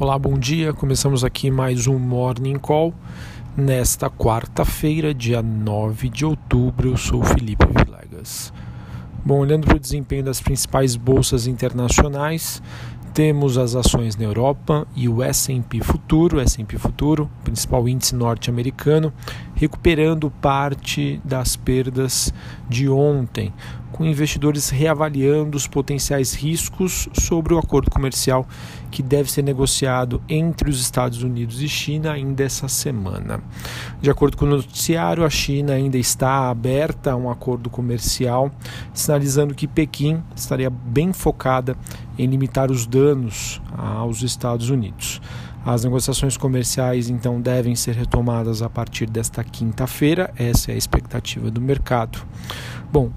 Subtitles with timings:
[0.00, 0.72] Olá, bom dia.
[0.72, 2.94] Começamos aqui mais um Morning Call
[3.56, 6.90] nesta quarta-feira, dia 9 de outubro.
[6.90, 8.52] Eu sou Felipe Vilegas.
[9.24, 12.62] Bom, olhando para o desempenho das principais bolsas internacionais,
[13.12, 19.12] temos as ações na Europa e o S&P Futuro, S&P Futuro, principal índice norte-americano,
[19.56, 22.32] recuperando parte das perdas
[22.68, 23.52] de ontem,
[23.98, 28.46] com investidores reavaliando os potenciais riscos sobre o acordo comercial
[28.92, 33.42] que deve ser negociado entre os Estados Unidos e China ainda essa semana.
[34.00, 38.52] De acordo com o noticiário, a China ainda está aberta a um acordo comercial,
[38.94, 41.76] sinalizando que Pequim estaria bem focada
[42.16, 45.20] em limitar os danos aos Estados Unidos.
[45.66, 51.50] As negociações comerciais então devem ser retomadas a partir desta quinta-feira, essa é a expectativa
[51.50, 52.20] do mercado.
[52.90, 53.10] Bom,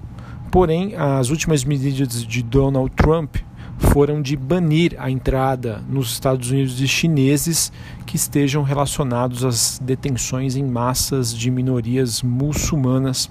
[0.52, 3.36] porém, as últimas medidas de Donald Trump
[3.78, 7.72] foram de banir a entrada nos Estados Unidos de chineses
[8.04, 13.30] que estejam relacionados às detenções em massas de minorias muçulmanas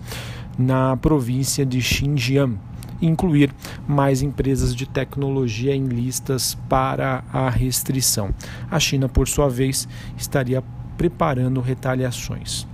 [0.58, 2.58] na província de Xinjiang
[3.00, 3.54] incluir
[3.88, 8.34] mais empresas de tecnologia em listas para a restrição.
[8.70, 10.64] A China, por sua vez, estaria
[10.98, 12.68] preparando retaliações.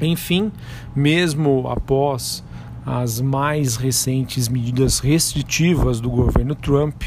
[0.00, 0.52] Enfim,
[0.94, 2.44] mesmo após
[2.90, 7.02] as mais recentes medidas restritivas do governo Trump,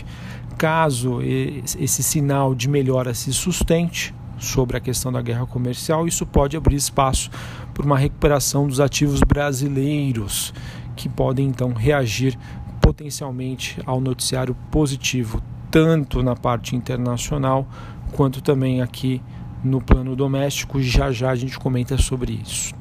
[0.56, 6.56] caso esse sinal de melhora se sustente sobre a questão da guerra comercial, isso pode
[6.56, 7.32] abrir espaço
[7.74, 10.54] para uma recuperação dos ativos brasileiros
[10.96, 12.38] que podem então reagir
[12.80, 17.68] potencialmente ao noticiário positivo, tanto na parte internacional
[18.12, 19.20] quanto também aqui
[19.64, 20.82] no plano doméstico.
[20.82, 22.74] Já já a gente comenta sobre isso.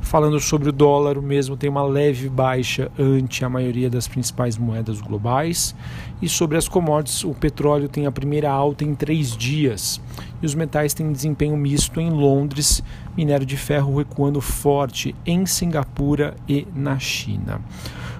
[0.00, 4.58] Falando sobre o dólar, o mesmo tem uma leve baixa ante a maioria das principais
[4.58, 5.74] moedas globais.
[6.20, 10.00] E sobre as commodities, o petróleo tem a primeira alta em três dias.
[10.42, 12.82] E os metais têm desempenho misto em Londres,
[13.16, 17.60] minério de ferro recuando forte em Singapura e na China.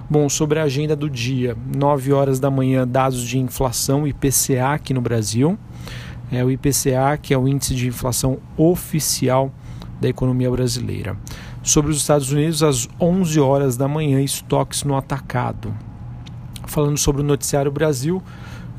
[0.09, 4.93] Bom, sobre a agenda do dia, 9 horas da manhã, dados de inflação IPCA aqui
[4.93, 5.57] no Brasil.
[6.33, 9.51] É o IPCA, que é o índice de inflação oficial
[10.01, 11.15] da economia brasileira.
[11.61, 15.73] Sobre os Estados Unidos, às 11 horas da manhã, estoques no atacado.
[16.65, 18.21] Falando sobre o Noticiário Brasil,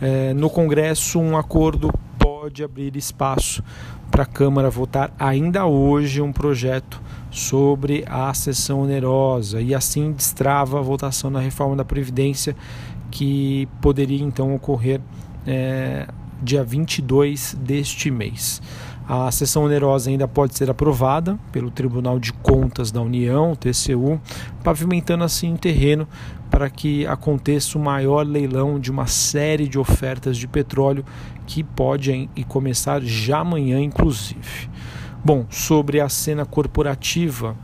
[0.01, 3.63] é, no Congresso, um acordo pode abrir espaço
[4.11, 7.01] para a Câmara votar ainda hoje um projeto
[7.31, 12.55] sobre a sessão onerosa e assim destrava a votação na reforma da Previdência
[13.11, 15.01] que poderia então ocorrer
[15.47, 16.07] é,
[16.45, 18.61] dia 22 deste mês.
[19.09, 24.21] A sessão onerosa ainda pode ser aprovada pelo Tribunal de Contas da União, TCU,
[24.63, 26.09] pavimentando assim o terreno
[26.51, 31.05] para que aconteça o maior leilão de uma série de ofertas de petróleo
[31.47, 34.71] que pode começar já amanhã, inclusive.
[35.25, 37.57] Bom, sobre a cena corporativa,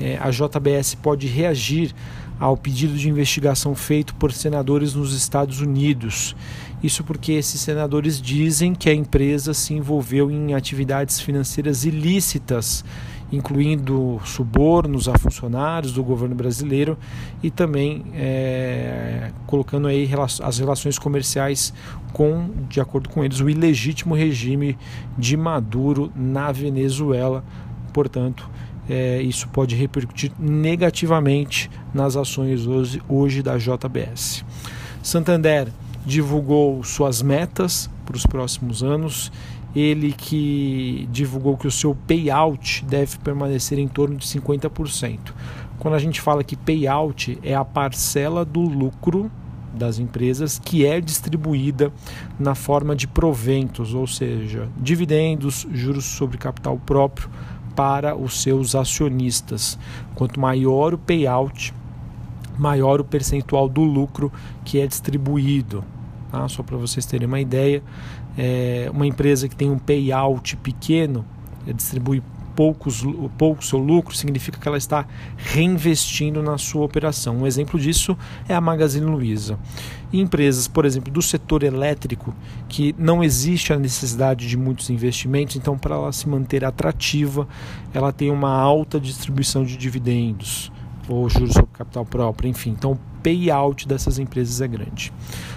[0.00, 1.94] é, a JBS pode reagir
[2.38, 6.36] ao pedido de investigação feito por senadores nos Estados Unidos.
[6.84, 12.84] Isso porque esses senadores dizem que a empresa se envolveu em atividades financeiras ilícitas,
[13.32, 16.98] incluindo subornos a funcionários do governo brasileiro
[17.42, 20.06] e também é, colocando aí
[20.42, 21.72] as relações comerciais
[22.12, 24.76] com, de acordo com eles, o ilegítimo regime
[25.16, 27.42] de Maduro na Venezuela.
[27.94, 28.46] Portanto,
[28.90, 34.44] é, isso pode repercutir negativamente nas ações hoje, hoje da JBS.
[35.02, 35.72] Santander
[36.04, 39.32] divulgou suas metas para os próximos anos.
[39.74, 45.18] Ele que divulgou que o seu payout deve permanecer em torno de 50%.
[45.78, 49.30] Quando a gente fala que payout é a parcela do lucro
[49.74, 51.92] das empresas que é distribuída
[52.38, 57.28] na forma de proventos, ou seja, dividendos, juros sobre capital próprio
[57.74, 59.78] para os seus acionistas.
[60.14, 61.74] Quanto maior o payout,
[62.56, 64.32] maior o percentual do lucro
[64.64, 65.84] que é distribuído.
[66.34, 66.48] Tá?
[66.48, 67.80] Só para vocês terem uma ideia,
[68.36, 71.24] é uma empresa que tem um payout pequeno,
[71.64, 72.20] é, distribui
[72.56, 73.04] poucos,
[73.38, 77.36] pouco seu lucro, significa que ela está reinvestindo na sua operação.
[77.36, 79.56] Um exemplo disso é a Magazine Luiza.
[80.12, 82.34] empresas, por exemplo, do setor elétrico,
[82.68, 87.46] que não existe a necessidade de muitos investimentos, então para ela se manter atrativa,
[87.92, 90.72] ela tem uma alta distribuição de dividendos
[91.08, 92.70] ou juros sobre capital próprio, enfim.
[92.70, 95.12] Então, o payout dessas empresas é grande.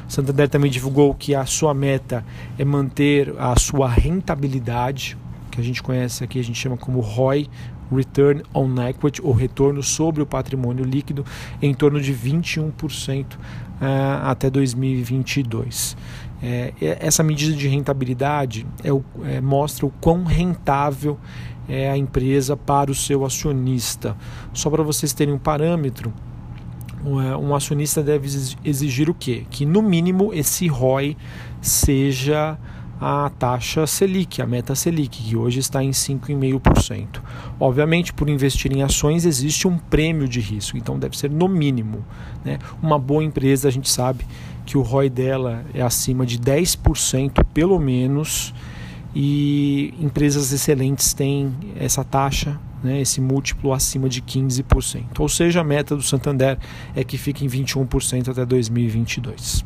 [0.08, 2.26] Santander também divulgou que a sua meta
[2.58, 5.18] é manter a sua rentabilidade,
[5.52, 7.50] que a gente conhece aqui, a gente chama como ROI,
[7.92, 11.26] return on equity, ou retorno sobre o patrimônio líquido,
[11.62, 13.38] em torno de 21% uh,
[13.82, 15.96] eh, até 2022.
[16.42, 21.18] É, essa medida de rentabilidade é o, é, mostra o quão rentável
[21.68, 24.16] é a empresa para o seu acionista.
[24.54, 26.14] Só para vocês terem um parâmetro,
[27.06, 28.28] é, um acionista deve
[28.64, 29.46] exigir o quê?
[29.50, 31.16] Que no mínimo esse ROI
[31.62, 32.58] seja
[33.00, 37.22] a taxa Selic, a meta Selic, que hoje está em 5,5%.
[37.60, 42.04] Obviamente, por investir em ações existe um prêmio de risco, então deve ser no mínimo.
[42.44, 42.58] Né?
[42.82, 44.26] Uma boa empresa, a gente sabe
[44.66, 48.54] que o ROI dela é acima de 10% pelo menos,
[49.20, 55.06] e empresas excelentes têm essa taxa, né, esse múltiplo acima de 15%.
[55.18, 56.60] Ou seja, a meta do Santander
[56.96, 59.66] é que fique em 21% até 2022.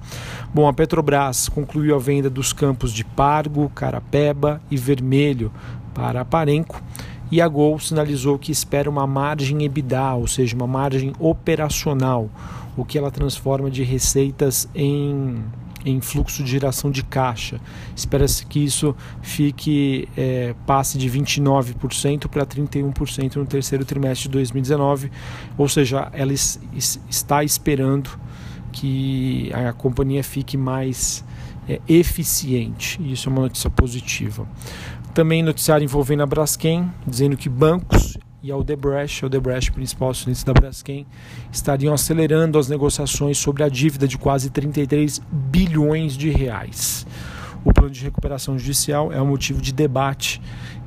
[0.54, 5.52] Bom, a Petrobras concluiu a venda dos campos de Pargo, Carapeba e Vermelho
[5.94, 6.82] para Parenco
[7.30, 12.30] e a Gol sinalizou que espera uma margem EBITDA, ou seja, uma margem operacional,
[12.78, 15.44] o que ela transforma de receitas em
[15.86, 17.60] em fluxo de geração de caixa.
[17.96, 25.12] Espera-se que isso fique é, passe de 29% para 31% no terceiro trimestre de 2019,
[25.58, 28.10] ou seja, ela está esperando
[28.72, 31.24] que a companhia fique mais
[31.68, 33.00] é, eficiente.
[33.04, 34.48] Isso é uma notícia positiva.
[35.14, 40.52] Também noticiário envolvendo a Braskem, dizendo que bancos e a Odebrecht, a Odebrecht, principal acionista
[40.52, 41.06] da Braskem,
[41.52, 47.06] estariam acelerando as negociações sobre a dívida de quase 33 bilhões de reais.
[47.64, 50.42] O plano de recuperação judicial é um motivo de debate,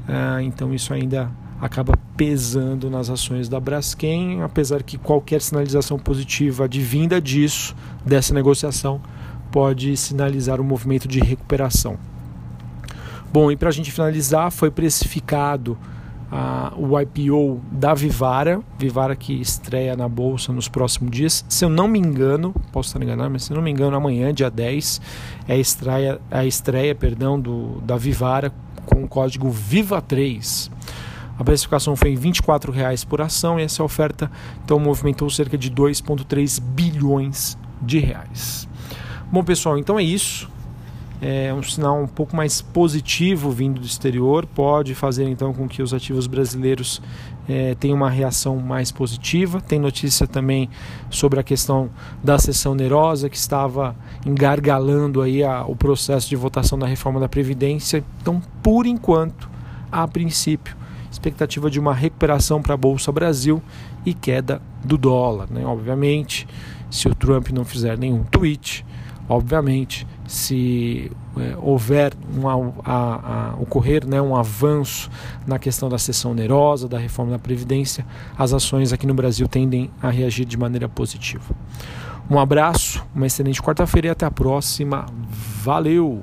[0.09, 1.31] ah, então isso ainda
[1.61, 8.35] acaba pesando nas ações da Braskem, apesar que qualquer sinalização positiva de vinda disso, dessa
[8.35, 9.01] negociação,
[9.53, 11.97] pode sinalizar um movimento de recuperação.
[13.33, 15.79] Bom, e para a gente finalizar, foi precificado
[16.76, 21.44] o IPO da Vivara, Vivara que estreia na bolsa nos próximos dias.
[21.48, 24.32] Se eu não me engano, posso estar enganado, mas se eu não me engano, amanhã,
[24.34, 25.00] dia 10,
[25.46, 28.52] é a estreia, a estreia perdão, do, da Vivara
[28.86, 30.70] com o código VIVA3.
[31.38, 34.31] A precificação foi em R$ 24,00 por ação e essa oferta
[34.64, 38.69] então movimentou cerca de 2,3 bilhões de reais.
[39.32, 40.48] Bom, pessoal, então é isso
[41.22, 45.82] é um sinal um pouco mais positivo vindo do exterior, pode fazer então com que
[45.82, 47.00] os ativos brasileiros
[47.49, 49.61] é, tenham uma reação mais positiva.
[49.61, 50.69] Tem notícia também
[51.11, 51.90] sobre a questão
[52.22, 53.94] da sessão onerosa que estava
[54.26, 58.02] engargalando aí a, o processo de votação da reforma da Previdência.
[58.20, 59.49] Então, por enquanto,
[59.90, 60.76] a princípio,
[61.10, 63.62] expectativa de uma recuperação para a Bolsa Brasil
[64.05, 65.49] e queda do dólar.
[65.50, 65.64] Né?
[65.64, 66.46] Obviamente,
[66.90, 68.84] se o Trump não fizer nenhum tweet,
[69.28, 72.55] obviamente se é, houver um, a,
[72.85, 75.11] a, ocorrer né, um avanço
[75.47, 78.06] na questão da sessão onerosa, da reforma da Previdência,
[78.37, 81.55] as ações aqui no Brasil tendem a reagir de maneira positiva.
[82.31, 85.06] Um abraço, uma excelente quarta-feira e até a próxima.
[85.62, 86.23] Valeu!